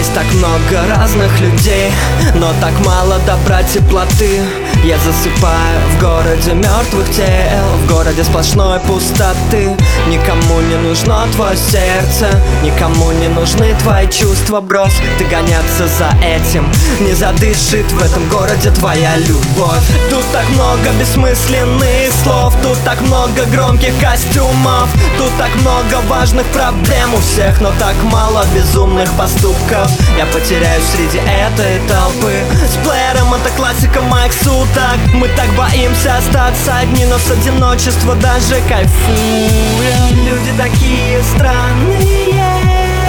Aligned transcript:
Здесь 0.00 0.14
так 0.14 0.32
много 0.32 0.88
разных 0.96 1.40
людей 1.40 1.92
Но 2.36 2.54
так 2.58 2.72
мало 2.86 3.18
добра 3.26 3.62
теплоты 3.62 4.40
Я 4.82 4.96
засыпаю 4.96 5.80
в 5.90 6.00
городе 6.00 6.54
мертвых 6.54 7.10
тел 7.10 7.76
В 7.84 7.86
городе 7.86 8.24
сплошной 8.24 8.80
пустоты. 8.80 9.76
Никому 10.08 10.60
не 10.62 10.76
нужно 10.76 11.26
твое 11.34 11.54
сердце 11.54 12.30
Никому 12.62 13.12
не 13.12 13.28
нужны 13.28 13.74
твои 13.82 14.08
чувства, 14.08 14.62
брось. 14.62 14.96
Ты 15.18 15.26
гоняться 15.26 15.86
за 15.86 16.08
этим 16.24 16.66
Не 17.00 17.12
задышит 17.12 17.92
в 17.92 18.02
этом 18.02 18.26
городе 18.30 18.70
твоя 18.70 19.18
любовь. 19.18 19.84
Тут 20.08 20.24
так 20.32 20.48
много 20.48 20.90
бессмысленных 20.98 22.10
слов 22.24 22.54
Тут 22.62 22.78
так 22.82 23.02
много 23.02 23.44
громких 23.52 23.92
костюмов 24.00 24.88
Тут 25.18 25.30
так 25.36 25.54
много 25.56 26.02
важных 26.08 26.46
проблем 26.46 27.12
у 27.12 27.18
всех 27.18 27.60
Но 27.60 27.70
так 27.78 27.94
мало 28.04 28.46
безумных 28.54 29.12
поступков. 29.12 29.90
Я 30.16 30.24
потеряюсь 30.26 30.84
среди 30.84 31.18
этой 31.18 31.86
толпы. 31.86 32.32
С 32.66 32.76
плеером 32.82 33.34
это 33.34 33.50
классика 33.56 34.00
моих 34.00 34.32
суток 34.70 35.14
Мы 35.14 35.28
так 35.28 35.48
боимся 35.54 36.16
остаться 36.16 36.78
одни 36.78 37.04
Но 37.04 37.18
с 37.18 37.30
одиночества 37.30 38.14
даже 38.14 38.56
кайфуем. 38.68 40.24
Люди 40.24 40.52
такие 40.56 41.22
странные 41.22 42.34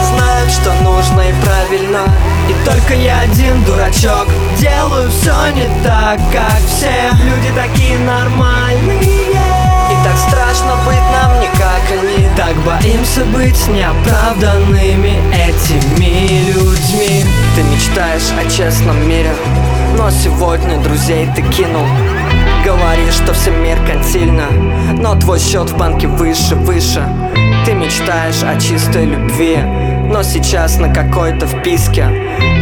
Знают, 0.08 0.52
что 0.52 0.74
нужно 0.82 1.22
и 1.22 1.34
правильно. 1.44 2.04
И 2.50 2.66
только 2.66 2.94
я 2.96 3.22
один 3.22 3.64
дурачок 3.64 4.28
Делаю 4.58 5.10
все 5.10 5.34
не 5.56 5.68
так, 5.84 6.20
как 6.32 6.60
все 6.68 7.12
Люди 7.24 7.52
такие 7.56 7.98
нормальные 8.00 9.02
И 9.02 10.04
так 10.04 10.18
страшно 10.18 10.76
быть 10.86 10.96
нам 11.12 11.40
не. 11.40 11.48
Как 11.48 11.92
они 11.92 12.28
Так 12.36 12.56
боимся 12.64 13.24
быть 13.26 13.68
неоправданными 13.68 15.22
этими 15.34 16.41
мечтаешь 17.92 18.32
о 18.40 18.50
честном 18.50 19.08
мире. 19.08 19.32
Но 19.98 20.10
сегодня 20.10 20.80
друзей 20.80 21.28
ты 21.36 21.42
кинул. 21.42 21.86
Говоришь, 22.64 23.16
что 23.16 23.34
все 23.34 23.50
меркантильно 23.50 24.46
Но 25.00 25.16
твой 25.16 25.40
счет 25.40 25.70
в 25.72 25.78
банке 25.78 26.08
выше, 26.08 26.56
выше. 26.56 27.04
Ты 27.66 27.74
мечтаешь 27.74 28.44
о 28.44 28.60
чистой 28.60 29.06
любви 29.06 29.58
но 30.12 30.24
сейчас 30.24 30.78
на 30.78 30.94
какой-то 30.94 31.48
вписке. 31.48 32.06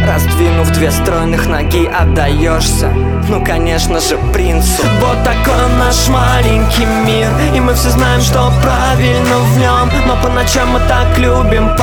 Раздвинув 0.06 0.70
две 0.70 0.90
стройных 0.92 1.46
ноги, 1.46 1.84
отдаешься 1.86 2.90
Ну, 3.28 3.44
конечно 3.44 3.98
же, 4.00 4.18
принцу. 4.32 4.82
Вот 5.00 5.24
такой 5.24 5.68
наш 5.78 6.08
маленький 6.08 6.86
мир 7.04 7.28
И 7.54 7.60
мы 7.60 7.74
все 7.74 7.90
знаем, 7.90 8.20
что 8.20 8.52
правильно 8.62 9.38
в 9.38 9.58
нем 9.58 9.90
Но 10.06 10.16
по 10.22 10.28
ночам 10.28 10.70
мы 10.70 10.80
так 10.88 11.18
любим 11.18 11.76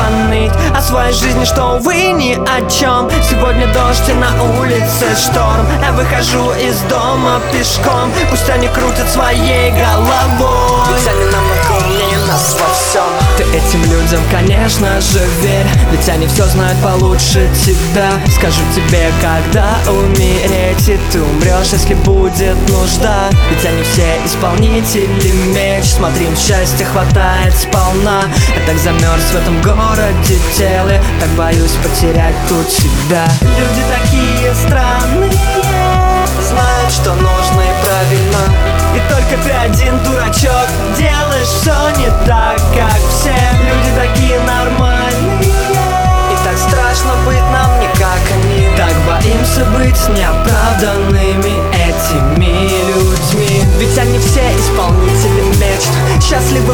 поныть 0.48 0.76
О 0.76 0.82
своей 0.82 1.14
жизни, 1.14 1.46
что, 1.46 1.76
увы, 1.76 2.12
ни 2.12 2.34
о 2.34 2.70
чем 2.70 3.10
Сегодня 3.30 3.68
дождь 3.74 4.10
и 4.10 4.14
на 4.14 4.30
улице 4.60 5.16
шторм. 5.18 5.66
Я 5.82 5.92
выхожу 5.92 6.52
из 6.54 6.80
дома 6.90 7.42
пешком. 7.52 8.12
Пусть 8.30 8.50
они 8.50 8.68
крутят 8.68 9.10
своей 9.10 9.72
головой. 9.72 10.88
Ведь 10.96 11.08
они 11.08 11.26
намного 11.26 11.84
умнее 11.84 12.18
нас 12.28 12.56
во 12.60 12.74
всем 12.74 13.27
Ты 13.38 13.44
этим 13.44 13.84
людям, 13.84 14.20
конечно 14.32 15.00
же, 15.00 15.20
верь. 15.42 15.68
Ведь 15.92 16.10
они 16.10 16.26
все 16.26 16.46
знают 16.46 16.78
получше 16.82 17.48
тебя. 17.64 18.10
Скажу 18.36 18.62
тебе, 18.76 19.12
когда 19.22 19.78
умереть 19.92 20.90
И 20.90 20.98
ты 21.12 21.22
умрешь, 21.22 21.72
если 21.72 21.94
будет 21.94 22.58
нужда. 22.70 23.30
Ведь 23.50 23.64
они 23.66 23.84
все 23.84 24.20
исполнители 24.26 25.32
меч. 25.54 25.86
Смотри, 25.86 26.26
им 26.26 26.36
счастья 26.36 26.86
хватает 26.86 27.56
сполна. 27.56 28.24
Я 28.56 28.66
так 28.66 28.78
замерз 28.80 29.24
в 29.32 29.36
этом 29.36 29.62
городе 29.62 30.40
теле. 30.58 31.00
Так 31.20 31.30
боюсь 31.38 31.78
потерять 31.84 32.36
тут 32.50 32.68
себя. 32.70 33.28
Люди 33.42 33.84
такие 33.94 34.54
странные 34.56 35.78
Знают, 36.42 36.92
что 36.92 37.14
нужно 37.14 37.62
и 37.62 37.84
правильно. 37.84 38.68
И 38.96 39.00
только 39.12 39.44
ты 39.44 39.52
один 39.52 40.00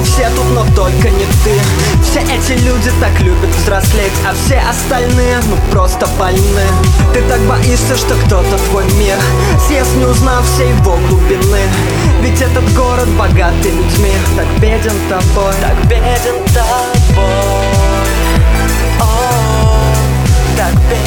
Все 0.03 0.30
тут, 0.36 0.46
но 0.53 0.66
только 0.75 1.09
не 1.09 1.25
ты. 1.44 1.59
Все 2.03 2.19
эти 2.22 2.59
люди 2.62 2.91
так 3.00 3.19
любят 3.22 3.50
взрослеть 3.56 4.12
А 4.28 4.34
все 4.34 4.62
остальные, 4.69 5.40
ну 5.50 5.58
просто 5.72 6.08
больны. 6.19 6.68
Ты 7.14 7.22
так 7.24 7.41
боишься, 7.41 7.97
что 7.97 8.16
кто-то 8.16 8.58
твой 8.69 8.86
мир 8.94 9.16
Съест, 9.68 9.96
не 9.96 10.06
узнав 10.06 10.46
всей 10.46 10.69
его 10.69 10.97
глубины. 11.09 11.62
Ведь 12.22 12.41
этот 12.41 12.72
город 12.74 13.08
богат 13.18 13.56
людьми. 13.64 14.14
Так 14.36 14.47
беден 14.59 14.97
тобой, 15.09 15.53
так 15.62 15.86
беден 15.88 16.44
тобой. 16.53 17.24
О, 19.00 19.03
-о, 19.03 19.06
-о 19.06 19.53
так 20.58 20.74
беден 20.90 21.03